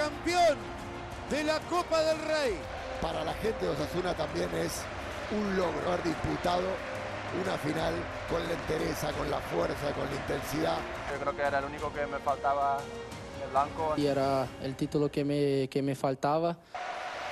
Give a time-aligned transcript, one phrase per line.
[0.00, 0.56] campeón
[1.30, 2.58] de la Copa del Rey.
[3.02, 4.80] Para la gente de Osasuna también es
[5.30, 6.68] un logro haber disputado
[7.42, 7.94] una final
[8.30, 10.78] con la entereza, con la fuerza, con la intensidad.
[11.12, 12.78] Yo creo que era el único que me faltaba
[13.44, 13.94] el blanco.
[13.98, 16.56] Y era el título que me, que me faltaba.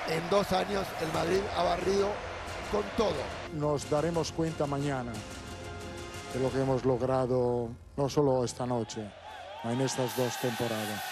[0.07, 2.09] En dos años el Madrid ha barrido
[2.71, 3.21] con todo.
[3.53, 5.11] Nos daremos cuenta mañana
[6.33, 9.01] de lo que hemos logrado no solo esta noche,
[9.63, 11.08] en estas dos temporadas.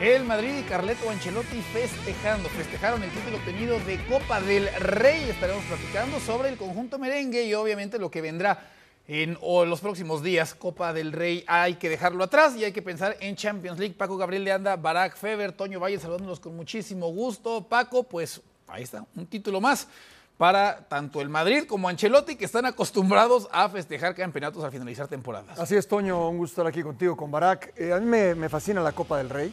[0.00, 5.28] El Madrid y Carleto Ancelotti festejando, festejaron el título obtenido de Copa del Rey.
[5.28, 8.70] Estaremos platicando sobre el conjunto merengue y obviamente lo que vendrá
[9.08, 10.54] en los próximos días.
[10.54, 13.96] Copa del Rey hay que dejarlo atrás y hay que pensar en Champions League.
[13.98, 17.66] Paco Gabriel de Anda, Barack Feber, Toño Valle saludándonos con muchísimo gusto.
[17.66, 19.88] Paco, pues ahí está, un título más
[20.36, 25.58] para tanto el Madrid como Ancelotti, que están acostumbrados a festejar campeonatos al finalizar temporadas.
[25.58, 27.72] Así es, Toño, un gusto estar aquí contigo, con Barack.
[27.76, 29.52] Eh, a mí me, me fascina la Copa del Rey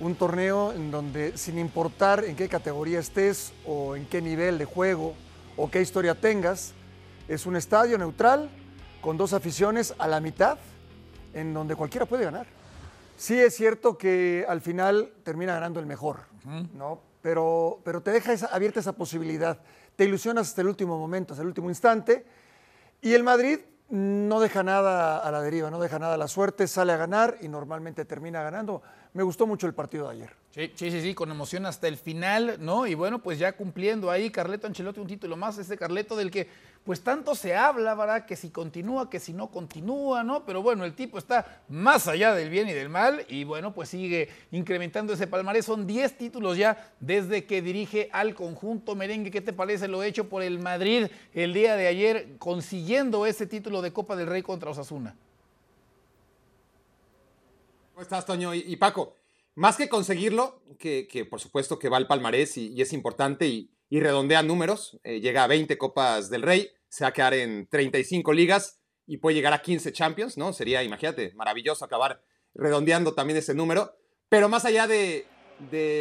[0.00, 4.64] un torneo en donde sin importar en qué categoría estés o en qué nivel de
[4.64, 5.14] juego
[5.56, 6.72] o qué historia tengas,
[7.28, 8.50] es un estadio neutral
[9.00, 10.58] con dos aficiones a la mitad
[11.34, 12.46] en donde cualquiera puede ganar.
[13.16, 16.20] Sí es cierto que al final termina ganando el mejor,
[16.74, 17.00] ¿no?
[17.20, 19.58] Pero, pero te deja abierta esa posibilidad.
[19.94, 22.24] Te ilusionas hasta el último momento, hasta el último instante.
[23.02, 26.66] Y el Madrid no deja nada a la deriva, no deja nada a la suerte,
[26.66, 28.82] sale a ganar y normalmente termina ganando.
[29.12, 30.40] Me gustó mucho el partido de ayer.
[30.52, 32.86] Sí, sí, sí, con emoción hasta el final, ¿no?
[32.86, 36.48] Y bueno, pues ya cumpliendo ahí Carleto Ancelotti un título más, este Carleto del que
[36.84, 38.24] pues tanto se habla, ¿verdad?
[38.24, 40.44] Que si continúa, que si no continúa, ¿no?
[40.44, 43.90] Pero bueno, el tipo está más allá del bien y del mal y bueno, pues
[43.90, 45.66] sigue incrementando ese palmarés.
[45.66, 49.30] Son 10 títulos ya desde que dirige al conjunto merengue.
[49.30, 53.82] ¿Qué te parece lo hecho por el Madrid el día de ayer consiguiendo ese título
[53.82, 55.16] de Copa del Rey contra Osasuna?
[58.00, 58.54] ¿Cómo estás, Toño?
[58.54, 59.14] Y, Paco,
[59.56, 64.42] más que conseguirlo, que, por supuesto que va al palmarés y, es importante y, redondea
[64.42, 68.80] números, eh, llega a 20 Copas del Rey, se va a quedar en 35 ligas
[69.06, 70.54] y puede llegar a 15 Champions, ¿no?
[70.54, 72.22] Sería, imagínate, maravilloso acabar
[72.54, 73.94] redondeando también ese número.
[74.30, 75.26] Pero más allá de,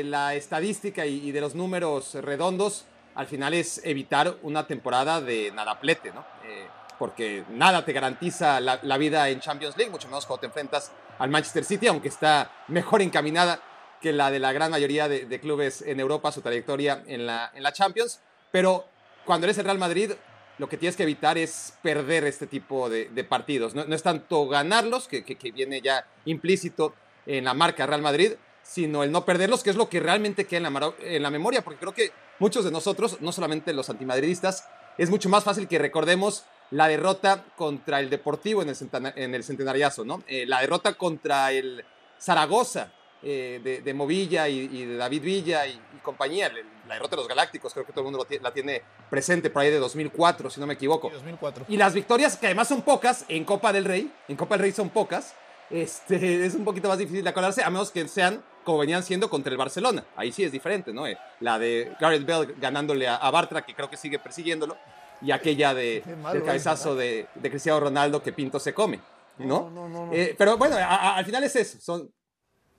[0.06, 6.14] la estadística y, de los números redondos, al final es evitar una temporada de nadaplete,
[6.14, 6.26] ¿no?
[6.46, 6.66] Eh,
[7.00, 11.30] porque nada te garantiza la, vida en Champions League, mucho menos cuando te enfrentas al
[11.30, 13.62] Manchester City, aunque está mejor encaminada
[14.02, 17.64] que la de la gran mayoría de, clubes en Europa, su trayectoria en la, en
[17.64, 18.20] la Champions.
[18.52, 18.86] Pero
[19.26, 20.12] cuando eres el Real Madrid,
[20.58, 23.74] lo que tienes que evitar es perder este tipo de, partidos.
[23.74, 25.24] No, es tanto ganarlos, que,
[25.54, 26.94] viene ya implícito
[27.26, 30.68] en la marca Real Madrid, sino el no perderlos, que es lo que realmente queda
[30.68, 34.68] en la, en la memoria, porque creo que muchos de nosotros, no solamente los antimadridistas,
[34.98, 38.78] es mucho más fácil que recordemos la derrota contra el Deportivo en el,
[39.16, 40.24] en el centenariazo, ¿no?
[40.28, 41.84] Eh, la derrota contra el
[42.20, 42.92] Zaragoza
[43.22, 46.50] eh, de, Movilla y, de David Villa y, compañía,
[46.88, 49.70] la derrota de los Galácticos, creo que todo el mundo la tiene presente por ahí
[49.70, 51.10] de 2004, si no me equivoco.
[51.10, 51.66] 2004.
[51.68, 54.72] Y las victorias, que además son pocas, en Copa del Rey, en Copa del Rey
[54.72, 55.36] son pocas,
[55.70, 59.30] este, es un poquito más difícil de acordarse, a menos que sean como venían siendo
[59.30, 60.06] contra el Barcelona.
[60.16, 61.06] Ahí sí es diferente, ¿no?
[61.06, 64.78] Eh, la de Gareth Bell ganándole a, a Bartra, que creo que sigue persiguiéndolo
[65.22, 69.00] y aquella de, del cabezazo de, de, Cristiano Ronaldo que Pinto se come,
[69.38, 70.10] ¿no?
[70.14, 72.14] Eh, pero bueno, al final es eso, son,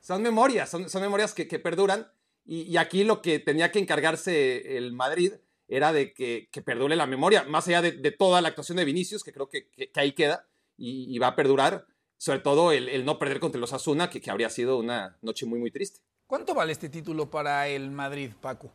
[0.01, 2.11] son memorias, son, son memorias que, que perduran
[2.45, 5.35] y, aquí lo que tenía que encargarse el Madrid
[5.69, 8.85] era de que, que perdure la memoria, más allá de, de, toda la actuación de
[8.85, 11.87] Vinicius, que creo que, que ahí queda y, va a perdurar,
[12.17, 15.47] sobre todo el, el, no perder contra los Asuna, que, que habría sido una noche
[15.47, 16.01] muy, muy triste.
[16.27, 18.71] ¿Cuánto vale este título para el Madrid, Paco?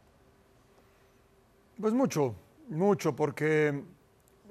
[1.79, 2.35] Pues mucho,
[2.69, 3.83] mucho, porque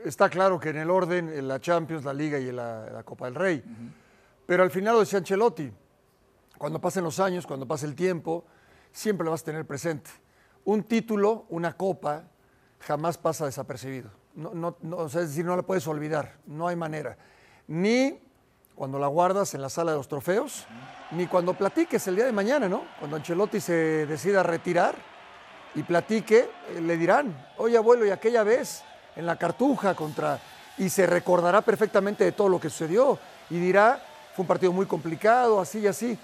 [0.05, 3.35] está claro que en el orden, en la Champions, la Liga y la, Copa del
[3.35, 3.65] Rey.
[4.47, 5.71] Pero al final lo decía Ancelotti,
[6.59, 8.45] cuando pasen los años, cuando pase el tiempo,
[8.93, 10.11] siempre lo vas a tener presente.
[10.65, 12.25] Un título, una copa,
[12.81, 14.11] jamás pasa desapercibido.
[14.35, 17.17] No, no, es decir, no la puedes olvidar, no hay manera.
[17.69, 18.19] Ni
[18.75, 20.67] cuando la guardas en la sala de los trofeos,
[21.13, 22.83] ni cuando platiques el día de mañana, ¿no?
[22.99, 24.97] Cuando Ancelotti se decida retirar,
[25.75, 28.83] y platique, eh, le dirán, oye abuelo, y aquella vez
[29.17, 30.41] en la cartuja contra...
[30.77, 33.17] Y se recordará perfectamente de todo lo que sucedió
[33.49, 34.03] y dirá,
[34.35, 36.19] fue un partido muy complicado, así y así.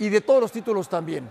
[0.00, 1.30] Y de todos los títulos también.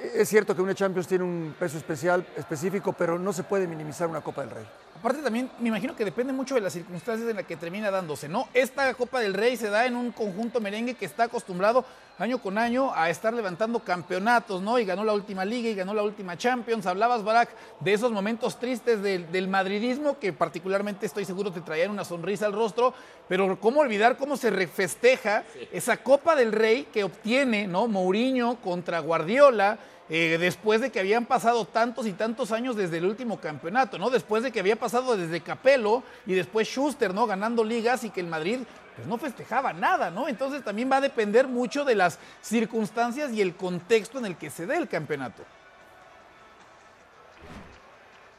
[0.00, 3.66] E-, es cierto que una Champions tiene un peso especial, específico, pero no se puede
[3.66, 4.66] minimizar una Copa del Rey.
[4.98, 8.28] aparte también me imagino que depende mucho de las circunstancias en las que termina dándose,
[8.28, 8.48] ¿no?
[8.54, 11.84] Esta Copa del Rey se da en un conjunto merengue que está acostumbrado
[12.18, 14.78] año con año a estar levantando campeonatos, ¿no?
[14.78, 16.86] Y ganó la última liga y ganó la última Champions.
[16.86, 17.50] Hablabas, Barak,
[17.80, 22.46] de esos momentos tristes del, del madridismo que particularmente estoy seguro te traían una sonrisa
[22.46, 22.94] al rostro,
[23.28, 27.88] pero cómo olvidar cómo se refesteja esa Copa del Rey que obtiene, ¿no?
[27.88, 29.78] Mourinho contra Guardiola
[30.10, 34.10] eh, después de que habían pasado tantos y tantos años desde el último campeonato, ¿no?
[34.10, 37.26] Después de que había pasado desde Capello y después Schuster, ¿no?
[37.26, 38.60] Ganando ligas y que el Madrid
[38.96, 40.28] pues no festejaba nada, ¿no?
[40.28, 44.50] Entonces también va a depender mucho de las circunstancias y el contexto en el que
[44.50, 45.42] se dé el campeonato.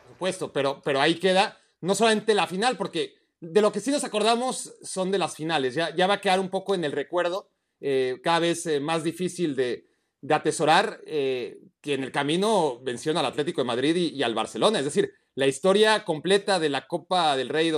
[0.04, 3.92] Por supuesto, pero, pero ahí queda no solamente la final, porque de lo que sí
[3.92, 5.76] nos acordamos son de las finales.
[5.76, 7.50] Ya, ya va a quedar un poco en el recuerdo,
[7.82, 9.88] eh, cada vez eh, más difícil de,
[10.22, 14.34] de atesorar eh, que en el camino venció al Atlético de Madrid y, y, al
[14.34, 14.80] Barcelona.
[14.80, 17.70] Es decir, la historia completa de la Copa del Rey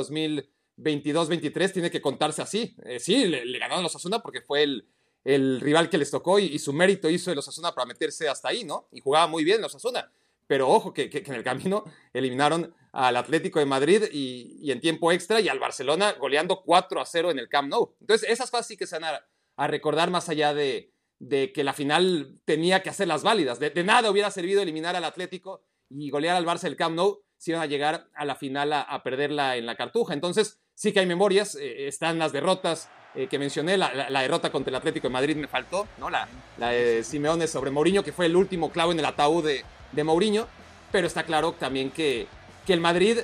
[0.77, 2.75] 2022-23 tiene que contarse así.
[2.85, 4.87] Eh, sí, le, le, ganaron los Osasuna porque fue el,
[5.23, 8.49] el, rival que les tocó y, y, su mérito hizo el Osasuna para meterse hasta
[8.49, 8.87] ahí, ¿no?
[8.91, 10.11] Y jugaba muy bien los Osasuna.
[10.47, 11.83] Pero ojo, que, que, que, en el camino
[12.13, 17.01] eliminaron al Atlético de Madrid y, y, en tiempo extra y al Barcelona goleando 4
[17.01, 17.95] a 0 en el Camp Nou.
[17.99, 19.25] Entonces, esas cosas sí que se van a,
[19.57, 23.59] a recordar más allá de, de que la final tenía que hacerlas válidas.
[23.59, 27.23] De, de, nada hubiera servido eliminar al Atlético y golear al Barça del Camp Nou
[27.37, 30.13] si iban a llegar a la final a, a perderla en la cartuja.
[30.13, 34.69] Entonces, sí que hay memorias, eh, están las derrotas eh, que mencioné, la, derrota contra
[34.69, 36.11] el Atlético de Madrid me faltó, ¿no?
[36.11, 36.27] La,
[36.59, 40.03] la de Simeone sobre Mourinho, que fue el último clavo en el ataúd de, de
[40.03, 40.47] Mourinho,
[40.91, 42.27] pero está claro también que,
[42.67, 43.17] que el Madrid,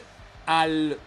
[0.47, 0.97] al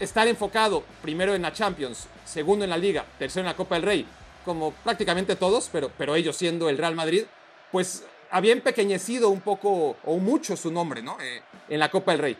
[0.00, 3.84] estar enfocado primero en la Champions, segundo en la Liga, tercero en la Copa del
[3.84, 4.06] Rey,
[4.44, 7.22] como prácticamente todos, pero, pero ellos siendo el Real Madrid,
[7.70, 11.16] pues había empequeñecido un poco o mucho su nombre, ¿no?
[11.20, 12.38] Eh, en la Copa del Rey.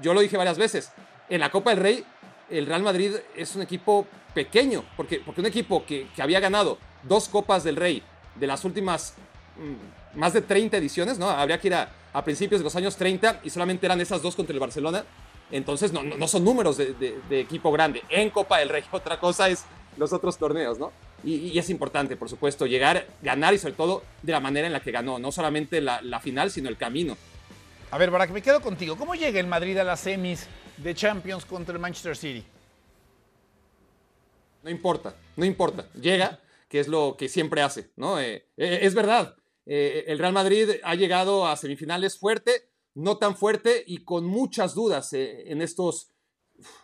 [0.00, 0.92] Yo lo dije varias veces,
[1.28, 2.04] en la Copa del Rey
[2.50, 7.28] el Real Madrid es un equipo pequeño, porque, porque un equipo que, había ganado dos
[7.28, 8.02] Copas del Rey
[8.34, 9.14] de las últimas
[9.56, 11.28] mmm, más de 30 ediciones, ¿no?
[11.28, 11.90] Habría que ir a,
[12.24, 15.04] principios de los años 30 y solamente eran esas dos contra el Barcelona.
[15.50, 18.84] Entonces no, no, son números de, equipo grande en Copa del Rey.
[18.92, 19.64] Otra cosa es
[19.96, 20.92] los otros torneos, ¿no?
[21.24, 24.80] Y, es importante, por supuesto, llegar, ganar y sobre todo de la manera en la
[24.80, 27.16] que ganó, no solamente la, final, sino el camino.
[27.90, 28.96] A ver, Barak, me quedo contigo.
[28.96, 32.44] ¿Cómo llega el Madrid a las semis de Champions contra el Manchester City?
[34.64, 35.86] No importa, no importa.
[35.92, 38.18] Llega, que es lo que siempre hace, ¿no?
[38.18, 39.36] Eh, eh, es verdad,
[39.66, 44.74] eh, el Real Madrid ha llegado a semifinales fuerte, no tan fuerte y con muchas
[44.74, 46.12] dudas en estos,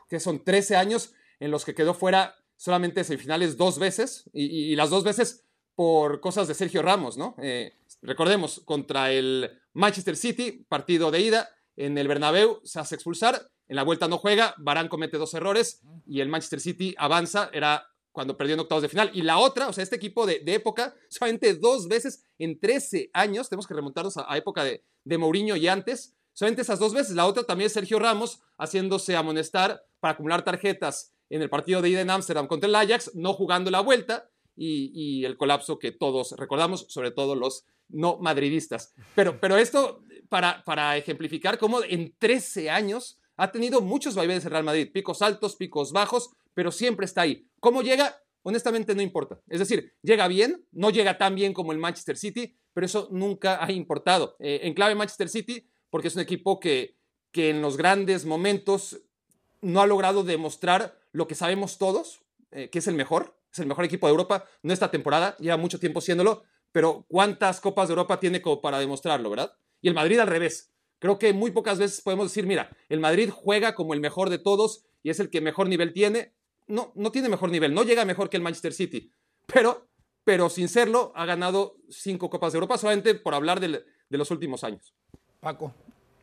[0.09, 4.77] que son 13 años en los que quedó fuera solamente semifinales dos veces y, y,
[4.77, 7.37] las dos veces por cosas de Sergio Ramos, ¿no?
[8.03, 13.77] Recordemos, contra el Manchester City, partido de ida, en el Bernabéu se hace expulsar, en
[13.77, 18.37] la vuelta no juega, Barán comete dos errores y el Manchester City avanza, era cuando
[18.37, 19.13] perdió en octavos de final.
[19.15, 23.11] Y la otra, o sea, este equipo de, de época, solamente dos veces en 13
[23.13, 26.93] años, tenemos que remontarnos a, a época de, de Mourinho y antes, solamente esas dos
[26.93, 27.15] veces.
[27.15, 31.91] La otra también es Sergio Ramos haciéndose amonestar para acumular tarjetas en el partido de
[31.91, 35.93] ida en Ámsterdam contra el Ajax, no jugando la vuelta y, y, el colapso que
[35.93, 38.95] todos recordamos, sobre todo los no madridistas.
[39.15, 44.51] Pero, pero esto para, para ejemplificar cómo en 13 años ha tenido muchos vaivenes el
[44.51, 47.49] Real Madrid, picos altos, picos bajos, pero siempre está ahí.
[47.59, 48.23] ¿Cómo llega?
[48.43, 49.41] Honestamente no importa.
[49.49, 53.65] Es decir, llega bien, no llega tan bien como el Manchester City, pero eso nunca
[53.65, 54.37] ha importado.
[54.41, 56.99] Eh, en clave Manchester City, porque es un equipo que,
[57.33, 59.01] que en los grandes momentos
[59.63, 62.21] no ha logrado demostrar lo que sabemos todos,
[62.51, 65.57] eh, que es el mejor, es el mejor equipo de Europa, no esta temporada, lleva
[65.57, 66.43] mucho tiempo siéndolo,
[66.73, 69.57] pero ¿cuántas Copas de Europa tiene como para demostrarlo, verdad?
[69.81, 70.75] Y el Madrid al revés.
[71.01, 74.39] Creo que muy pocas veces podemos decir, mira, el Madrid juega como el mejor de
[74.39, 76.35] todos y es el que mejor nivel tiene.
[76.67, 79.11] No, no tiene mejor nivel, no llega mejor que el Manchester City,
[79.47, 79.89] pero,
[80.25, 84.63] pero sin serlo ha ganado cinco Copas de Europa solamente por hablar de, los últimos
[84.63, 84.95] años.
[85.41, 85.73] Paco,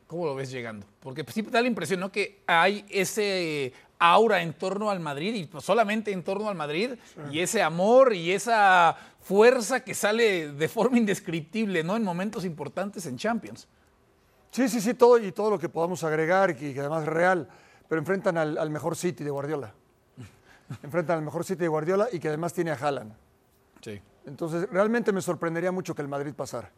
[0.06, 0.86] ¿cómo lo ves llegando?
[1.02, 2.12] Porque sí da la impresión, ¿no?
[2.12, 6.92] Que hay ese aura en torno al Madrid y pues solamente en torno al Madrid
[7.32, 11.98] y ese amor y esa fuerza que sale de forma indescriptible, ¿no?
[11.98, 13.68] En momentos importantes en Champions.
[14.58, 17.48] Sí, sí, sí, todo y todo lo que podamos agregar y que además es real,
[17.88, 19.72] pero enfrentan al, al mejor City de Guardiola.
[20.82, 23.14] enfrentan al mejor City de Guardiola y que además tiene a Haaland.
[23.82, 24.02] Sí.
[24.26, 26.72] Entonces, realmente me sorprendería mucho que el Madrid pasara.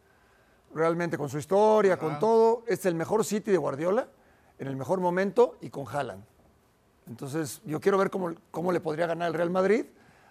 [0.74, 4.08] Realmente con su historia, con todo, es el mejor City de Guardiola
[4.58, 6.22] en el mejor momento y con Haaland.
[7.08, 9.86] Entonces, yo quiero ver cómo, cómo le podría ganar el Real Madrid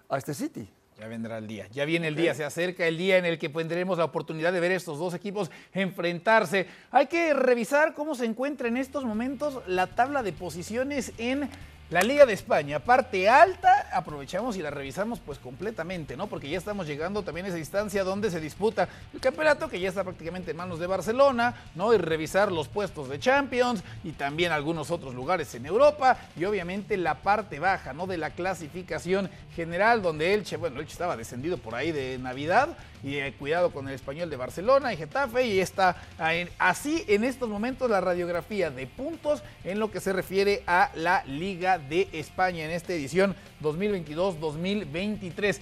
[0.07, 0.71] a este City.
[0.99, 3.47] Ya vendrá el día, ya viene el día, se acerca el día en el que
[3.47, 6.67] tendremos la oportunidad de ver estos dos equipos enfrentarse.
[6.91, 11.49] Hay que revisar cómo se encuentra en estos momentos la tabla de posiciones en
[11.89, 16.27] la Liga de España, parte alta, aprovechamos y la revisamos pues completamente, ¿no?
[16.27, 19.89] Porque ya estamos llegando también a esa instancia donde se disputa el campeonato que ya
[19.89, 21.91] está prácticamente en manos de Barcelona, ¿no?
[21.91, 26.95] Y revisar los puestos de Champions y también algunos otros lugares en Europa y obviamente
[26.95, 28.05] la parte baja, ¿no?
[28.05, 33.15] De la clasificación general donde Elche, bueno, Elche estaba descendido por ahí de Navidad y
[33.15, 37.47] eh, cuidado con el español de Barcelona y Getafe y está en- así en estos
[37.49, 42.65] momentos la radiografía de puntos en lo que se refiere a la Liga de España
[42.65, 45.59] en esta edición 2022-2023.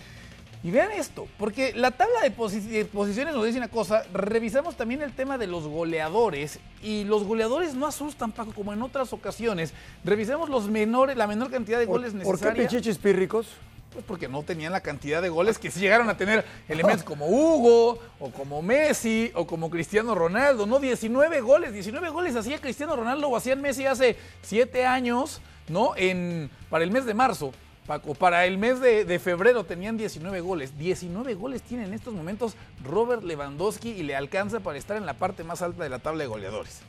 [0.63, 4.75] Y vean esto, porque la tabla de, posi- de posiciones nos dice una cosa, revisamos
[4.75, 9.13] también el tema de los goleadores y los goleadores no asustan, Paco, como en otras
[9.13, 9.71] ocasiones.
[10.03, 13.47] Revisemos los menores, la menor cantidad de goles ¿Por qué pichichis pírricos?
[13.93, 17.27] Pues porque no tenían la cantidad de goles que sí llegaron a tener elementos como
[17.27, 20.79] Hugo, o como Messi, o como Cristiano Ronaldo, ¿no?
[20.79, 25.95] 19 goles, 19 goles hacía Cristiano Ronaldo o hacían Messi hace 7 años, ¿no?
[25.95, 27.53] En, para el mes de marzo,
[27.87, 30.77] Paco, para el mes de, de febrero tenían 19 goles.
[30.77, 35.13] 19 goles tiene en estos momentos Robert Lewandowski y le alcanza para estar en la
[35.13, 36.81] parte más alta de la tabla de goleadores.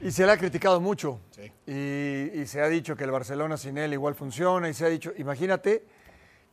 [0.00, 1.20] Y se le ha criticado mucho.
[1.30, 1.52] Sí.
[1.66, 4.68] Y, y se ha dicho que el Barcelona sin él igual funciona.
[4.68, 5.86] Y se ha dicho, imagínate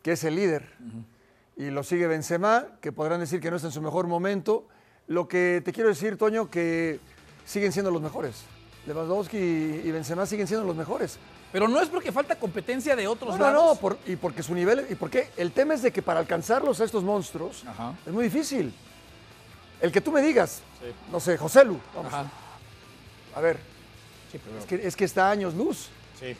[0.04, 0.70] que es el líder.
[1.58, 4.68] Y lo sigue Benzema, que podrán decir que no está en su mejor momento.
[5.08, 7.00] Lo que te quiero decir, Toño, que
[7.46, 8.44] siguen siendo los mejores.
[8.86, 11.18] Lewandowski y Benzema siguen siendo los mejores.
[11.52, 13.76] Pero no es porque falta competencia de otros No, no, lados.
[13.76, 16.82] no, por- y porque su nivel, y porque el tema es de que para alcanzarlos
[16.82, 17.94] a estos monstruos Ajá.
[18.06, 18.74] es muy difícil.
[19.80, 20.62] El que tú me digas,
[21.12, 22.32] no sé, José Lu, vamos, Ajá.
[23.36, 23.58] a ver,
[24.32, 25.90] Sí, pero- es que, es que está años luz.
[26.20, 26.36] sí.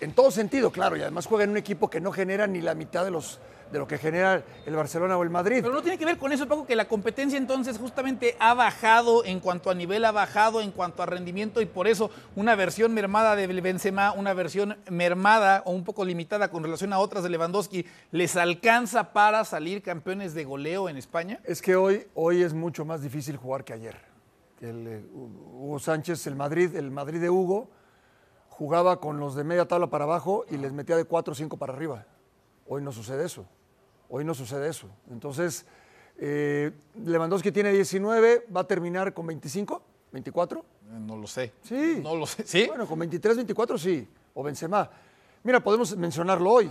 [0.00, 2.74] En todo sentido, claro, y además juega en un equipo que no genera ni la
[2.74, 3.40] mitad de, los,
[3.72, 5.58] de lo que genera el Barcelona o el Madrid.
[5.60, 9.24] Pero no tiene que ver con eso, Paco, que la competencia entonces justamente ha bajado
[9.24, 12.94] en cuanto a nivel, ha bajado en cuanto a rendimiento y por eso una versión
[12.94, 17.30] mermada de Benzema, una versión mermada o un poco limitada con relación a otras de
[17.30, 21.40] Lewandowski, ¿les alcanza para salir campeones de goleo en España?
[21.44, 23.96] Es que hoy, hoy es mucho más difícil jugar que ayer.
[24.60, 27.68] El, eh, Hugo Sánchez, el Madrid, el Madrid de Hugo,
[28.58, 31.56] jugaba con los de media tabla para abajo y les metía de 4 o 5
[31.58, 32.04] para arriba.
[32.66, 33.46] Hoy no sucede eso.
[34.08, 34.88] Hoy no sucede eso.
[35.12, 35.64] Entonces,
[36.18, 36.72] eh,
[37.04, 40.58] Lewandowski tiene 19, va a terminar con 25, 24.
[40.58, 40.64] Eh,
[40.98, 41.52] No lo sé.
[41.62, 42.00] Sí.
[42.02, 42.44] No lo sé.
[42.44, 42.66] ¿Sí?
[42.66, 44.08] Bueno, con 23, 24 sí.
[44.34, 44.90] O Benzema.
[45.44, 46.70] Mira, podemos mencionarlo hoy.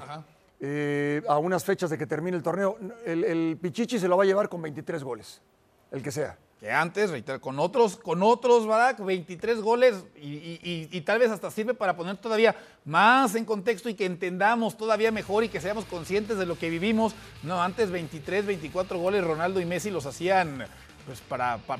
[0.59, 2.77] Eh, a unas fechas de que termine el torneo.
[3.05, 5.41] El, el Pichichi se lo va a llevar con 23 goles.
[5.89, 6.37] El que sea.
[6.59, 11.95] Que antes, con otros, con otros, Barak, 23 goles y, tal vez hasta sirve para
[11.95, 16.47] poner todavía más en contexto y que entendamos todavía mejor y que seamos conscientes de
[16.47, 17.13] lo que vivimos.
[17.43, 20.65] No, antes 23, 24 goles Ronaldo y Messi los hacían
[21.05, 21.79] pues para, pa-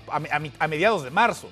[0.59, 1.49] a, mediados de marzo.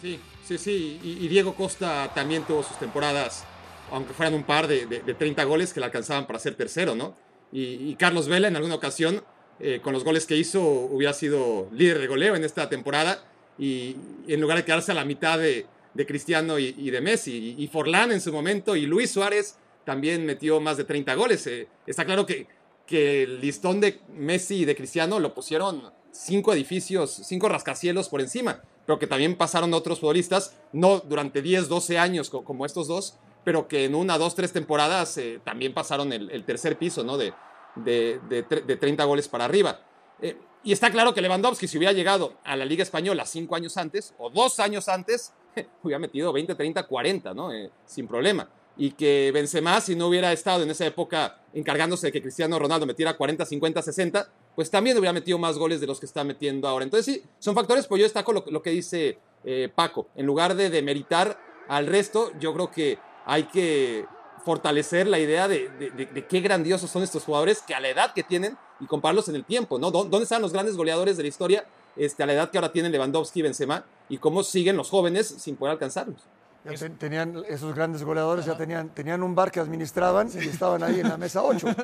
[0.00, 1.00] Sí, sí, sí.
[1.02, 3.44] Y, Diego Costa también tuvo sus temporadas,
[3.92, 6.94] aunque fueran un par de, de- de 30 goles que le alcanzaban para ser tercero,
[6.94, 7.14] ¿no?
[7.52, 9.22] Y Carlos Vela en alguna ocasión,
[9.60, 13.24] eh, con los goles que hizo, hubiera sido líder de goleo en esta temporada.
[13.58, 13.96] Y,
[14.26, 15.66] en lugar de quedarse a la mitad de,
[16.06, 17.54] Cristiano y, de Messi.
[17.58, 21.46] Y, y Forlán en su momento y Luis Suárez también metió más de 30 goles.
[21.46, 22.46] Eh, está claro que,
[22.86, 28.20] que el listón de Messi y de Cristiano lo pusieron cinco edificios, cinco rascacielos por
[28.20, 32.88] encima, pero que también pasaron otros futbolistas, no durante 10, 12 años co- como estos
[32.88, 37.04] dos, pero que en una, dos, tres temporadas eh, también pasaron el, el tercer piso,
[37.04, 37.16] ¿no?
[37.18, 37.32] De,
[37.76, 39.80] de, de, de 30 goles para arriba.
[40.20, 43.76] Eh, y está claro que Lewandowski, si hubiera llegado a la Liga Española cinco años
[43.76, 45.32] antes, o dos años antes,
[45.82, 47.52] hubiera metido 20, 30, 40, ¿no?
[47.52, 48.48] Eh, sin problema.
[48.76, 52.86] Y que Benzema, si no hubiera estado en esa época encargándose de que Cristiano Ronaldo
[52.86, 56.66] metiera 40, 50, 60, pues también hubiera metido más goles de los que está metiendo
[56.66, 56.84] ahora.
[56.84, 60.08] Entonces sí, son factores, pues yo destaco lo, lo que dice eh, Paco.
[60.16, 61.38] En lugar de demeritar
[61.68, 64.06] al resto, yo creo que hay que
[64.44, 68.22] fortalecer la idea de, de- qué grandiosos son estos jugadores que a la edad que
[68.22, 69.90] tienen y compararlos en el tiempo, ¿no?
[69.90, 71.64] ¿Dó- ¿Dónde están los grandes goleadores de la historia
[71.96, 75.28] este, a la edad que ahora tienen Lewandowski y Benzema y cómo siguen los jóvenes
[75.38, 76.20] sin poder alcanzarlos?
[76.64, 80.82] Ya ten- tenían, esos grandes goleadores ya tenían, tenían un bar que administraban y estaban
[80.82, 81.66] ahí en la mesa 8.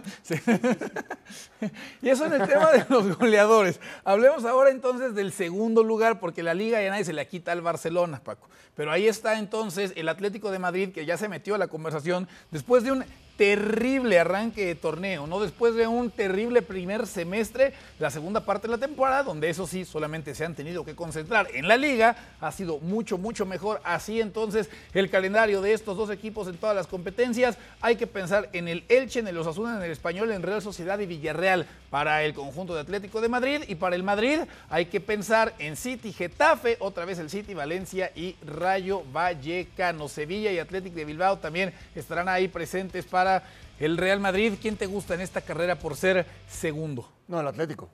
[2.03, 3.79] Y eso en el tema de los goleadores.
[4.05, 7.61] Hablemos ahora entonces del segundo lugar, porque la liga ya nadie se le quita al
[7.61, 8.49] Barcelona, Paco.
[8.75, 12.27] Pero ahí está entonces el Atlético de Madrid, que ya se metió a la conversación
[12.51, 13.05] después de un
[13.41, 15.41] terrible arranque de torneo, ¿no?
[15.41, 19.87] Después de un terrible primer semestre, la segunda parte de la temporada, donde eso sí,
[19.87, 23.81] solamente se han tenido que concentrar en la liga, ha sido mucho, mucho mejor.
[23.83, 28.51] Así entonces, el calendario de estos dos equipos en todas las competencias, hay que pensar
[28.53, 32.23] en el Elche, en el Osasuna, en el Español, en Real Sociedad y Villarreal para
[32.23, 36.13] el conjunto de Atlético de Madrid y para el Madrid hay que pensar en City,
[36.13, 40.09] Getafe, otra vez el City, Valencia y Rayo Vallecano.
[40.09, 43.30] Sevilla y Atlético de Bilbao también estarán ahí presentes para
[43.79, 44.55] el Real Madrid.
[44.61, 47.11] ¿Quién te gusta en esta carrera por ser segundo?
[47.29, 47.89] No, el Atlético.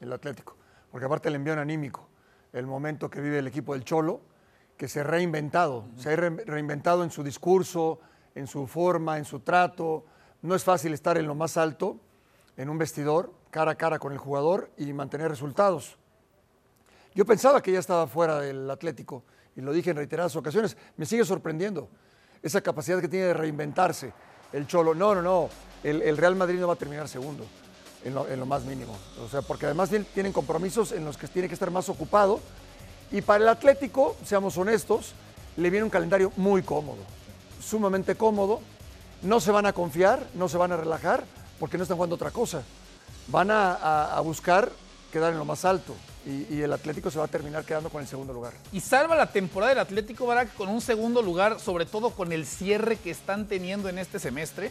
[0.00, 0.56] El Atlético.
[0.90, 2.08] Porque aparte el envío anímico.
[2.52, 4.20] El momento que vive el equipo del Cholo,
[4.76, 5.86] que se ha reinventado.
[5.96, 8.00] Se ha reinventado en su discurso,
[8.34, 10.04] en su forma, en su trato.
[10.42, 11.98] No es fácil estar en lo más alto,
[12.56, 15.96] en un vestidor, cara a cara con el jugador y mantener resultados.
[17.14, 19.24] Yo pensaba que ya estaba fuera del Atlético
[19.54, 20.76] y lo dije en reiteradas ocasiones.
[20.96, 21.88] Me sigue sorprendiendo
[22.42, 24.12] esa capacidad que tiene de reinventarse
[24.52, 24.94] el Cholo.
[24.94, 25.48] No, no, no.
[25.82, 27.44] El, Real Madrid no va a terminar segundo,
[28.04, 28.96] en lo, más mínimo.
[29.24, 32.40] O sea, porque además tienen compromisos en los que tiene que estar más ocupado.
[33.10, 35.14] Y para el Atlético, seamos honestos,
[35.56, 37.02] le viene un calendario muy cómodo,
[37.60, 38.60] sumamente cómodo.
[39.22, 41.24] No se van a confiar, no se van a relajar,
[41.58, 42.62] porque no están jugando otra cosa.
[43.28, 44.70] Van a buscar
[45.12, 45.94] quedar en lo más alto
[46.24, 48.52] y, el Atlético se va a terminar quedando con el segundo lugar.
[48.72, 52.46] Y salva la temporada del Atlético Barak con un segundo lugar, sobre todo con el
[52.46, 54.70] cierre que están teniendo en este semestre.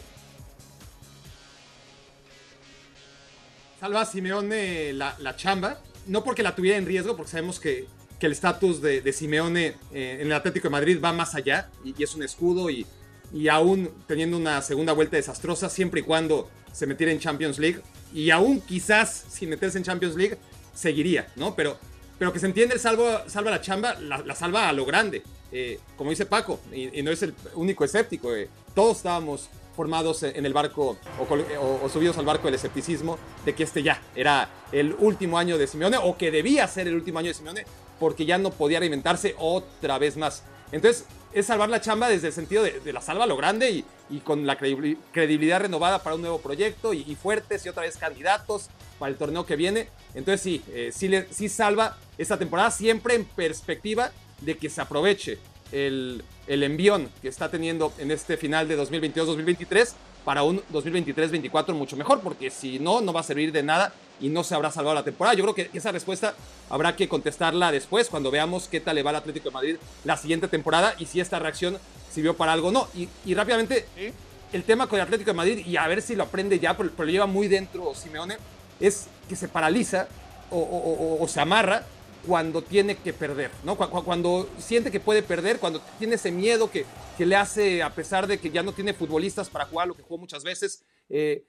[3.80, 7.86] Salva a Simeone la, chamba, no porque la tuviera en riesgo, porque sabemos que,
[8.20, 12.14] el estatus de, Simeone eh, en el Atlético de Madrid va más allá y, es
[12.14, 12.86] un escudo y,
[13.32, 17.80] y aún teniendo una segunda vuelta desastrosa, siempre y cuando se metiera en Champions League
[18.14, 20.38] y aún quizás sin meterse en Champions League,
[20.72, 21.54] seguiría, ¿no?
[21.54, 21.78] Pero,
[22.18, 25.22] pero que se entiende, el salva, salva la chamba, la, salva a lo grande.
[25.50, 30.44] Eh, como dice Paco, y, no es el único escéptico, eh, todos estábamos formados en
[30.44, 35.38] el barco o, subidos al barco del escepticismo de que este ya era el último
[35.38, 37.64] año de Simeone o que debía ser el último año de Simeone
[37.98, 40.42] porque ya no podía reinventarse otra vez más.
[40.72, 44.20] Entonces, es salvar la chamba desde el sentido de, la salva a lo grande y,
[44.20, 49.10] con la credibilidad renovada para un nuevo proyecto y, fuertes y otra vez candidatos para
[49.10, 49.88] el torneo que viene.
[50.14, 50.90] Entonces sí, eh,
[51.30, 55.38] sí, salva esta temporada siempre en perspectiva de que se aproveche
[55.72, 61.96] el, el envión que está teniendo en este final de 2022-2023 para un 2023-24 mucho
[61.96, 64.94] mejor, porque si no, no va a servir de nada y no se habrá salvado
[64.94, 65.34] la temporada.
[65.36, 66.34] Yo creo que esa respuesta
[66.70, 70.16] habrá que contestarla después, cuando veamos qué tal le va al Atlético de Madrid la
[70.16, 71.78] siguiente temporada y si esta reacción
[72.10, 72.88] sirvió para algo o no.
[72.94, 73.86] Y, rápidamente,
[74.52, 76.90] el tema con el Atlético de Madrid, y a ver si lo aprende ya, pero,
[76.96, 78.36] lo lleva muy dentro Simeone,
[78.80, 80.08] es que se paraliza
[80.50, 81.84] o, se amarra
[82.26, 83.78] cuando tiene que perder, ¿no?
[83.78, 86.84] Cuando, siente que puede perder, cuando tiene ese miedo que,
[87.16, 90.02] que, le hace, a pesar de que ya no tiene futbolistas para jugar lo que
[90.02, 91.46] jugó muchas veces, eh,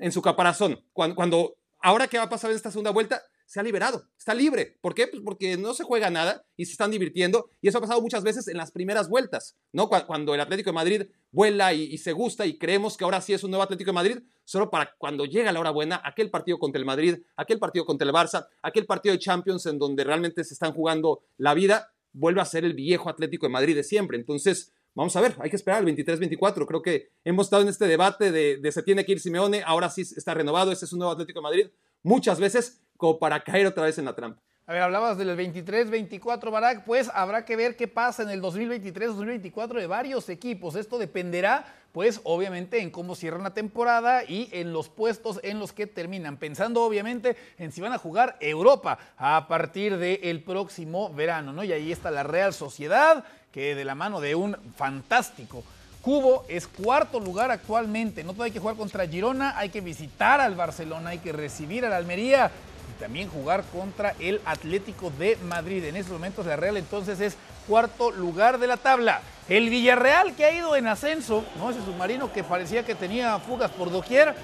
[0.00, 0.82] en su caparazón.
[0.94, 4.34] Cuando, cuando, ahora que va a pasar en esta segunda vuelta, se ha liberado, está
[4.34, 4.76] libre.
[4.82, 5.06] ¿Por qué?
[5.06, 7.48] Pues porque no se juega nada y se están divirtiendo.
[7.62, 9.88] Y eso ha pasado muchas veces en las primeras vueltas, ¿no?
[9.88, 13.42] Cuando el Atlético de Madrid vuela y, se gusta y creemos que ahora sí es
[13.42, 16.78] un nuevo Atlético de Madrid, solo para cuando llega la hora buena, aquel partido contra
[16.78, 20.52] el Madrid, aquel partido contra el Barça, aquel partido de Champions en donde realmente se
[20.52, 24.18] están jugando la vida, vuelve a ser el viejo Atlético de Madrid de siempre.
[24.18, 26.66] Entonces, Vamos a ver, hay que esperar el 23-24.
[26.66, 29.90] Creo que hemos estado en este debate de, de, se tiene que ir Simeone, ahora
[29.90, 31.66] sí está renovado, este es un nuevo Atlético de Madrid,
[32.02, 34.42] muchas veces como para caer otra vez en la trampa.
[34.66, 39.80] A ver, hablabas del 23-24, Barak, pues habrá que ver qué pasa en el 2023-2024
[39.80, 40.74] de varios equipos.
[40.74, 45.72] Esto dependerá, pues obviamente, en cómo cierran la temporada y en los puestos en los
[45.72, 46.36] que terminan.
[46.36, 51.64] Pensando obviamente en si van a jugar Europa a partir del próximo verano, ¿no?
[51.64, 55.64] Y ahí está la Real Sociedad, que de la mano de un fantástico
[56.02, 58.22] Cubo es cuarto lugar actualmente.
[58.22, 61.92] No hay que jugar contra Girona, hay que visitar al Barcelona, hay que recibir al
[61.92, 62.50] Almería
[62.98, 65.84] también jugar contra el Atlético de Madrid.
[65.84, 69.20] En estos momentos la Real entonces es cuarto lugar de la tabla.
[69.48, 71.70] El Villarreal que ha ido en ascenso, ¿no?
[71.70, 74.34] Ese submarino que parecía que tenía fugas por doquier,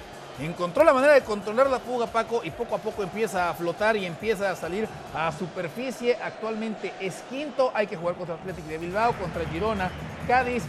[0.41, 3.97] encontró la manera de controlar la fuga Paco y poco a poco empieza a flotar
[3.97, 6.17] y empieza a salir a superficie.
[6.23, 9.91] Actualmente es quinto, hay que jugar contra Atlético de Bilbao, contra Girona,
[10.27, 10.65] Cádiz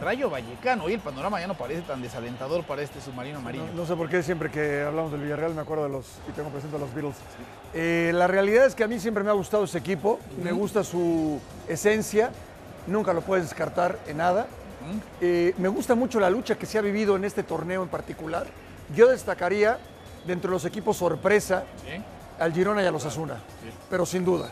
[0.00, 0.84] Rayo Vallecano.
[0.84, 3.64] Hoy el panorama ya no parece tan desalentador para este submarino amarillo.
[3.74, 6.50] No, sé por qué siempre que hablamos del Villarreal me acuerdo de los, y tengo
[6.50, 7.16] presente a los Beatles.
[7.74, 10.84] Eh, la realidad es que a mí siempre me ha gustado ese equipo, me gusta
[10.84, 12.30] su esencia,
[12.86, 14.46] nunca lo puedes descartar en nada.
[15.20, 18.46] Eh, me gusta mucho la lucha que se ha vivido en este torneo en particular.
[18.94, 19.78] Yo destacaría
[20.26, 21.64] dentro de los equipos sorpresa
[22.38, 23.36] al Girona y a los Asuna,
[23.88, 24.50] pero sin duda.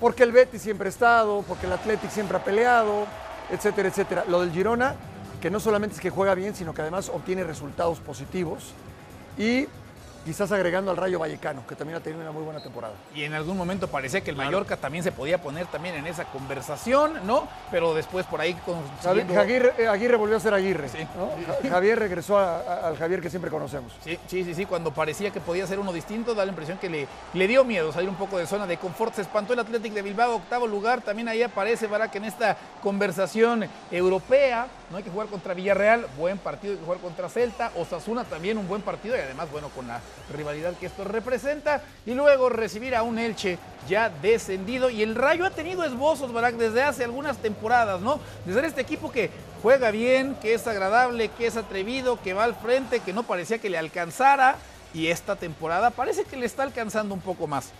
[0.00, 3.06] Porque el Betis siempre ha estado, porque el Athletic siempre ha peleado,
[3.52, 4.24] etcétera, etcétera.
[4.28, 4.94] Lo del Girona
[5.40, 8.72] que no solamente es que juega bien, sino que además obtiene resultados positivos.
[9.38, 9.66] Y
[10.24, 12.94] quizás agregando al Rayo Vallecano, que también ha tenido una muy buena temporada.
[13.14, 16.24] Y en algún momento parecía que el Mallorca también se podía poner también en esa
[16.24, 17.48] conversación, ¿no?
[17.70, 19.38] Pero después por ahí consiguiendo...
[19.40, 20.88] Aguirre, eh, Aguirre volvió a ser Aguirre.
[20.88, 20.98] Sí.
[21.68, 23.92] Javier regresó a- a- al Javier que siempre conocemos.
[24.04, 26.88] Sí, sí, sí, sí, cuando parecía que podía ser uno distinto, da la impresión que
[26.90, 29.14] le, le dio miedo salir un poco de zona de confort.
[29.14, 31.00] Se espantó el Athletic de Bilbao, octavo lugar.
[31.00, 34.66] También ahí aparece Barak en esta conversación europea.
[34.90, 37.70] No hay que jugar contra Villarreal, buen partido, hay que jugar contra Celta.
[37.76, 40.00] Osasuna también un buen partido y además, bueno, con la
[40.32, 41.82] rivalidad que esto representa.
[42.06, 44.90] Y luego recibir a un Elche ya descendido.
[44.90, 48.20] Y el Rayo ha tenido esbozos, Barak, desde hace algunas temporadas, ¿no?
[48.44, 49.30] De ser este equipo que
[49.62, 53.58] juega bien, que es agradable, que es atrevido, que va al frente, que no parecía
[53.58, 54.56] que le alcanzara.
[54.92, 57.72] Y esta temporada parece que le está alcanzando un poco más.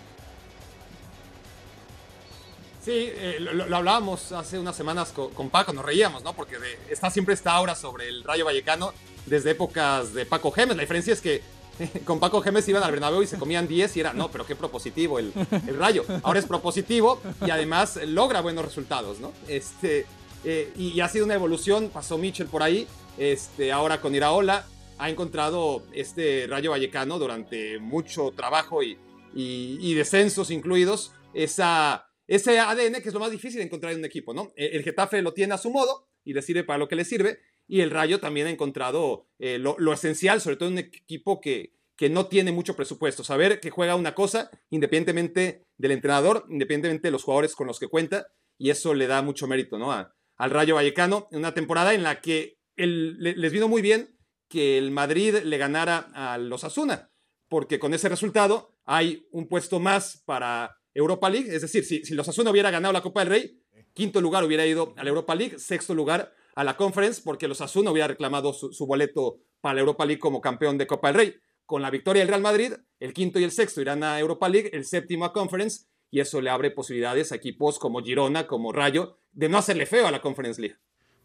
[2.83, 6.33] Sí, eh, lo, hablábamos hace unas semanas con, Paco, nos reíamos, ¿no?
[6.33, 6.55] Porque
[6.89, 8.91] está siempre esta aura sobre el Rayo Vallecano
[9.27, 10.75] desde épocas de Paco Gemes.
[10.75, 11.43] La diferencia es que
[12.05, 14.55] con Paco Gemes iban al Bernabéu y se comían 10 y era, no, pero qué
[14.55, 15.31] propositivo el,
[15.67, 16.03] el Rayo.
[16.23, 19.31] Ahora es propositivo y además logra buenos resultados, ¿no?
[19.47, 20.05] Este,
[20.43, 24.65] eh, y, ha sido una evolución, pasó Mitchell por ahí, este, ahora con Iraola,
[24.97, 28.97] ha encontrado este Rayo Vallecano durante mucho trabajo y,
[29.33, 34.05] y- descensos incluidos, esa, ese ADN que es lo más difícil de encontrar en un
[34.05, 34.51] equipo, ¿no?
[34.55, 37.05] Eh, El Getafe lo tiene a su modo y le sirve para lo que le
[37.05, 37.39] sirve,
[37.71, 41.73] y el Rayo también ha encontrado eh, lo, esencial, sobre todo en un equipo que,
[41.95, 47.13] que no tiene mucho presupuesto, saber que juega una cosa independientemente del entrenador, independientemente de
[47.13, 49.93] los jugadores con los que cuenta, y eso le da mucho mérito, ¿no?
[49.93, 54.17] Al Rayo Vallecano, en una temporada en la que les vino muy bien
[54.49, 57.09] que el Madrid le ganara a los Asuna,
[57.47, 62.15] porque con ese resultado hay un puesto más para Europa League, es decir, si, si
[62.15, 65.35] los Asuna hubiera ganado la Copa del Rey, quinto lugar hubiera ido a la Europa
[65.35, 69.75] League, sexto lugar a la Conference, porque los Asuna hubiera reclamado su, su boleto para
[69.75, 71.35] la Europa League como campeón de Copa del Rey.
[71.65, 74.69] Con la victoria del Real Madrid, el quinto y el sexto irán a Europa League,
[74.73, 79.17] el séptimo a Conference, y eso le abre posibilidades a equipos como Girona, como Rayo,
[79.31, 80.77] de no hacerle feo a la Conference League.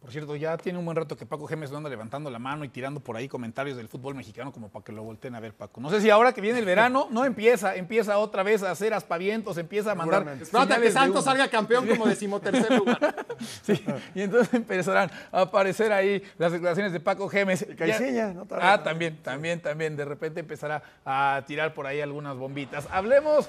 [0.06, 2.64] Por cierto, ya tiene un buen rato que Paco Gemes no anda levantando la mano
[2.64, 5.52] y tirando por ahí comentarios del fútbol mexicano como para que lo volteen a ver,
[5.52, 5.80] Paco.
[5.80, 8.94] No sé si ahora que viene el verano, no empieza, empieza otra vez a hacer
[8.94, 10.24] aspavientos, empieza a mandar.
[10.40, 13.26] Espérate que Santos salga campeón como decimotercer lugar.
[13.62, 17.28] Sí, y entonces empezarán a aparecer ahí las declaraciones de Paco.
[17.28, 17.44] Ya-
[17.76, 18.46] Caixinha, ¿no?
[18.52, 19.96] Ah, también, también, también.
[19.96, 22.86] De repente empezará a tirar por ahí algunas bombitas.
[22.92, 23.48] Hablemos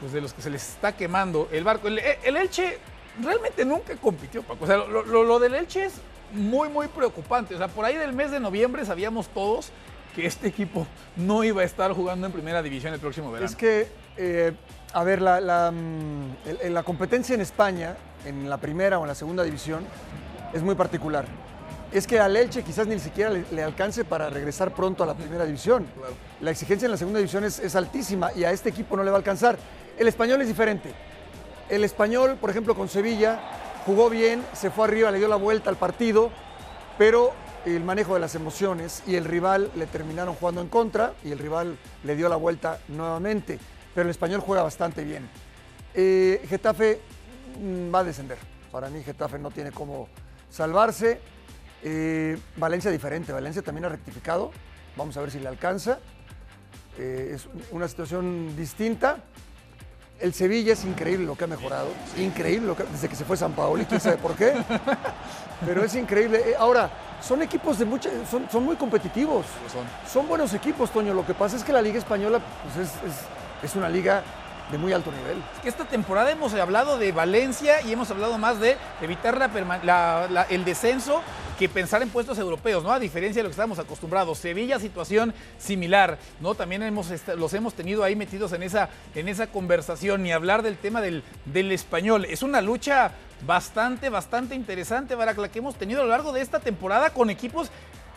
[0.00, 1.88] pues, de los que se les está quemando el barco.
[1.88, 2.78] El, el Elche
[3.20, 4.64] realmente nunca compitió, Paco.
[4.64, 5.94] O sea, lo, lo- lo del Elche es
[6.32, 7.54] muy, muy preocupante.
[7.54, 9.70] O sea, por ahí del mes de noviembre sabíamos todos
[10.14, 13.48] que este equipo no iba a estar jugando en primera división el próximo verano.
[13.48, 14.52] Es que, eh,
[14.92, 16.36] a ver, la, la, mm,
[16.70, 17.96] la competencia en España,
[18.26, 19.84] en la primera o en la segunda división,
[20.52, 21.24] es muy particular.
[21.92, 25.14] Es que al Elche quizás ni siquiera le, le alcance para regresar pronto a la
[25.14, 25.86] primera división.
[26.40, 29.10] La exigencia en la segunda división es, es altísima y a este equipo no le
[29.10, 29.58] va a alcanzar.
[29.98, 30.92] El español es diferente.
[31.68, 33.40] El español, por ejemplo, con Sevilla,
[33.86, 36.30] jugó bien, se fue arriba, le dio la vuelta al partido,
[36.98, 37.32] pero
[37.64, 41.38] el manejo de las emociones y el rival le terminaron jugando en contra y el
[41.38, 43.58] rival le dio la vuelta nuevamente.
[43.94, 45.28] Pero el español juega bastante bien.
[45.94, 47.00] Eh, Getafe
[47.60, 48.38] mm, va a descender.
[48.70, 50.08] Para mí Getafe no tiene cómo
[50.50, 51.20] salvarse.
[51.82, 53.32] Eh, Valencia diferente.
[53.32, 54.50] Valencia también ha rectificado.
[54.96, 55.98] Vamos a ver si le alcanza.
[56.98, 59.18] Eh, es una situación distinta.
[60.22, 61.88] El Sevilla es increíble lo que ha mejorado.
[62.16, 64.54] Increíble lo que, desde que se fue San Paolo y quién sabe por qué.
[65.66, 66.38] Pero es increíble.
[66.46, 66.88] Eh, Ahora,
[67.20, 68.08] son equipos de mucha.
[68.30, 69.44] Son, son muy competitivos.
[70.10, 71.12] Son buenos equipos, Toño.
[71.12, 73.26] Lo que pasa es que la Liga Española pues, es, es-
[73.70, 74.22] es una liga
[74.72, 75.40] de muy alto nivel.
[75.62, 79.80] que esta temporada hemos hablado de Valencia y hemos hablado más de evitar la perma-
[79.84, 81.20] la- la- el descenso
[81.62, 82.90] que pensar en puestos europeos, ¿no?
[82.90, 84.36] A diferencia de lo que estábamos acostumbrados.
[84.36, 86.56] Sevilla, situación similar, ¿no?
[86.56, 90.76] También hemos, los hemos tenido ahí metidos en esa, en esa conversación, ni hablar del
[90.76, 92.24] tema del, del español.
[92.24, 93.12] Es una lucha
[93.46, 97.30] bastante, bastante interesante, Barak, la que hemos tenido a lo largo de esta temporada con
[97.30, 97.70] equipos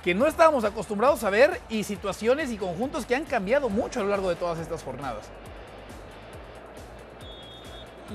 [0.04, 4.04] que no estábamos acostumbrados a ver y situaciones y conjuntos que han cambiado mucho a
[4.04, 5.26] lo largo de todas estas jornadas.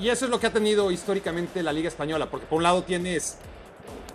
[0.00, 2.82] Y eso es lo que ha tenido históricamente la Liga Española, porque por un lado
[2.82, 3.38] tienes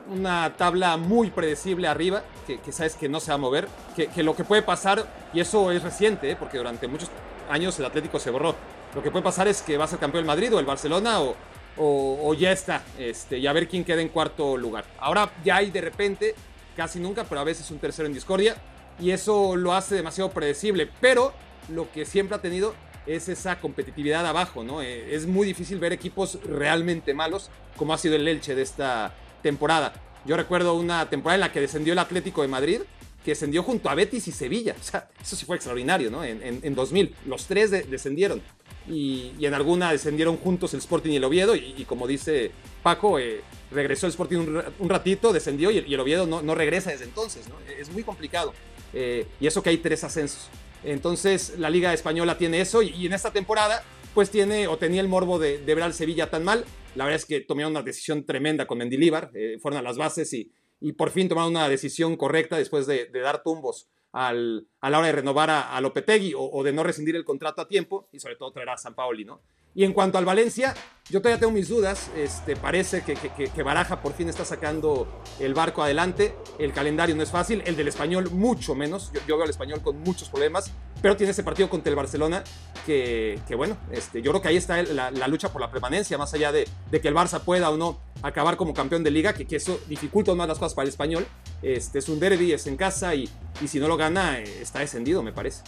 [0.10, 4.36] una tabla muy predecible arriba, que, sabes que no se va a mover, que, lo
[4.36, 6.36] que puede pasar, y eso es reciente, ¿eh?
[6.36, 7.10] porque durante muchos
[7.50, 8.56] años el Atlético se borró,
[8.94, 11.20] lo que puede pasar es que va a ser campeón el Madrid o el Barcelona
[11.22, 11.36] o,
[11.78, 14.86] o- o ya está, este, y a ver quién queda en cuarto lugar.
[15.00, 16.36] Ahora ya hay de repente,
[16.78, 18.56] casi nunca, pero a veces un tercero en discordia,
[19.00, 21.34] y eso lo hace demasiado predecible, pero
[21.70, 22.74] lo que siempre ha tenido
[23.06, 24.82] es esa competitividad abajo, ¿no?
[24.82, 29.14] Eh, es muy difícil ver equipos realmente malos, como ha sido el Elche de esta
[29.50, 29.94] temporada.
[30.26, 32.82] Yo recuerdo una temporada en la que descendió el Atlético de Madrid,
[33.24, 34.76] que descendió junto a Betis y Sevilla.
[34.80, 36.24] O sea, eso sí fue extraordinario, ¿no?
[36.24, 38.42] En, en- en 2000, los tres de- descendieron.
[38.88, 41.56] Y, en alguna descendieron juntos el Sporting y el Oviedo.
[41.56, 42.52] Y, como dice
[42.84, 46.54] Paco, eh, regresó el Sporting un, ra- un ratito, descendió y el, Oviedo no, no
[46.56, 47.56] regresa desde entonces, ¿no?
[47.80, 48.54] Es muy complicado.
[48.94, 50.48] Eh, y eso que hay tres ascensos.
[50.84, 55.02] Entonces la Liga Española tiene eso y, y en esta temporada pues tiene o tenía
[55.02, 56.64] el morbo de, de ver al Sevilla tan mal.
[56.96, 60.32] La verdad es que tomaron una decisión tremenda con Mendilíbar, eh, fueron a las bases
[60.34, 64.90] y, y por fin tomaron una decisión correcta después de, de dar tumbos al- a
[64.90, 67.68] la hora de renovar a, a Lopetegui o, o de no rescindir el contrato a
[67.68, 69.42] tiempo y sobre todo traer a San Paoli, ¿no?
[69.78, 70.74] Y en cuanto al Valencia,
[71.10, 72.10] yo todavía tengo mis dudas.
[72.16, 75.06] Este, parece que, que- que- Baraja por fin está sacando
[75.40, 76.34] el barco adelante.
[76.60, 77.62] El calendario no es fácil.
[77.66, 79.12] El del español, mucho menos.
[79.12, 80.72] Yo, yo veo al español con muchos problemas.
[81.02, 82.42] Pero tiene ese partido contra el Barcelona
[82.86, 86.18] que, que, bueno, este, yo creo que ahí está la, la lucha por la permanencia,
[86.18, 89.34] más allá de, de que el Barça pueda o no acabar como campeón de liga,
[89.34, 91.26] que, eso dificulta más las cosas para el español.
[91.62, 93.30] Este, es un derby, es en casa y,
[93.62, 94.44] y si no lo gana, eh,
[94.76, 95.64] está descendido, me parece.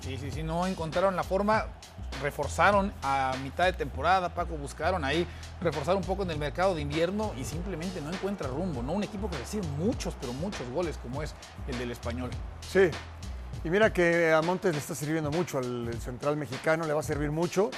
[0.00, 1.64] Sí, sí, sí, no encontraron la forma,
[2.22, 5.26] reforzaron a mitad de temporada, Paco, buscaron ahí
[5.62, 8.92] reforzar un poco en el mercado de invierno y simplemente no encuentra rumbo, ¿no?
[8.92, 11.34] Un equipo que recibe muchos, pero muchos goles como es
[11.66, 12.30] el del español.
[12.60, 12.90] Sí.
[13.64, 17.04] Y mira que a Montes le está sirviendo mucho, al central mexicano le va a
[17.04, 17.70] servir mucho.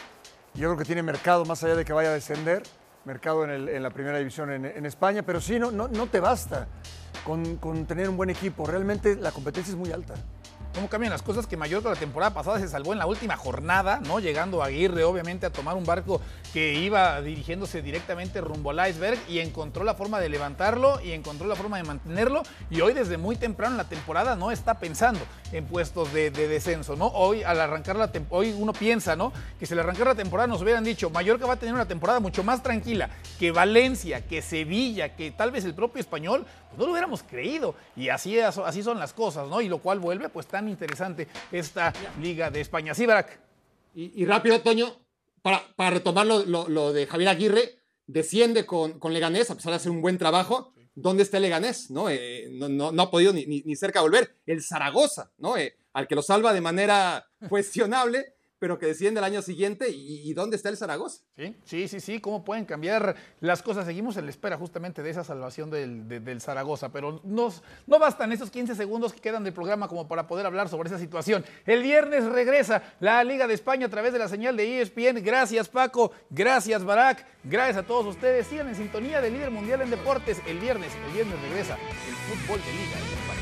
[0.55, 2.63] Yo creo que tiene mercado más allá de que vaya a descender,
[3.05, 6.07] mercado en, el- en la primera división en, en España, pero sí, no, no, no
[6.09, 6.67] te basta
[7.25, 8.67] con, con tener un buen equipo.
[8.67, 10.15] Realmente la competencia es muy alta.
[10.75, 11.47] ¿Cómo cambian las cosas?
[11.47, 14.19] Que Mallorca la temporada pasada se salvó en la última jornada, ¿no?
[14.19, 16.21] Llegando a Aguirre, obviamente, a tomar un barco
[16.53, 21.47] que iba dirigiéndose directamente rumbo al iceberg y encontró la forma de levantarlo y encontró
[21.47, 22.43] la forma de mantenerlo.
[22.71, 25.21] Y hoy, desde muy temprano en la temporada, no está pensando
[25.53, 27.07] en puestos de, de descenso, ¿no?
[27.07, 29.33] Hoy, al arrancar la tem- hoy uno piensa, ¿no?
[29.61, 32.19] Que si al arrancar la temporada nos hubieran dicho, Mallorca va a tener una temporada
[32.19, 36.87] mucho más tranquila que Valencia, que Sevilla, que tal vez el propio español, pues no
[36.87, 37.77] lo hubiéramos creído.
[37.95, 39.61] Y así, así son las cosas, ¿no?
[39.61, 42.95] Y lo cual vuelve pues tan interesante esta Liga de España.
[42.95, 43.39] Sí, Barak.
[43.95, 44.93] Y, rápido, Toño,
[45.43, 46.45] para, para retomar lo,
[46.93, 50.73] de Javier Aguirre, desciende con, con Leganés, a pesar de hacer un buen trabajo.
[50.97, 51.91] ¿Dónde está Leganés?
[51.91, 52.09] ¿No?
[52.09, 54.37] Eh, no, no- no ha podido ni, ni- ni cerca volver.
[54.47, 55.57] El Zaragoza, ¿no?
[55.57, 58.34] Eh, al que lo salva de manera cuestionable,
[58.65, 59.91] pero que desciende el año siguiente.
[59.91, 61.21] ¿Y, dónde está el Zaragoza?
[61.37, 63.85] Sí, sí, sí, sí, cómo pueden cambiar las cosas.
[63.85, 68.33] Seguimos en la espera justamente de esa salvación del, de- del Zaragoza, pero no bastan
[68.33, 71.45] esos 15 segundos que quedan del programa como para poder hablar sobre esa situación.
[71.67, 75.23] El viernes regresa la Liga de España a través de la señal de ESPN.
[75.23, 78.47] Gracias Paco, gracias Barak, gracias a todos ustedes.
[78.47, 80.39] Sigan en sintonía del líder mundial en deportes.
[80.47, 83.34] El viernes, el viernes regresa el fútbol de Liga de España.